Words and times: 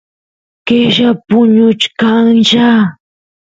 qella 0.67 1.09
puñuchkanlla 1.27 2.69